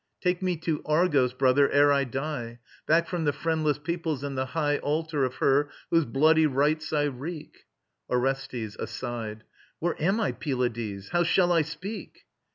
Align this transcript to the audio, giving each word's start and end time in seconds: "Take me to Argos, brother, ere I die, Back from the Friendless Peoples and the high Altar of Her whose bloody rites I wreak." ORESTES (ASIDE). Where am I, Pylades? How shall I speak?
"Take 0.19 0.41
me 0.41 0.57
to 0.57 0.81
Argos, 0.83 1.31
brother, 1.31 1.69
ere 1.69 1.91
I 1.91 2.05
die, 2.05 2.57
Back 2.87 3.07
from 3.07 3.25
the 3.25 3.31
Friendless 3.31 3.77
Peoples 3.77 4.23
and 4.23 4.35
the 4.35 4.47
high 4.57 4.79
Altar 4.79 5.23
of 5.25 5.35
Her 5.35 5.69
whose 5.91 6.05
bloody 6.05 6.47
rites 6.47 6.91
I 6.91 7.03
wreak." 7.03 7.67
ORESTES 8.09 8.77
(ASIDE). 8.79 9.43
Where 9.77 9.95
am 10.01 10.19
I, 10.19 10.31
Pylades? 10.31 11.09
How 11.09 11.21
shall 11.21 11.51
I 11.51 11.61
speak? 11.61 12.25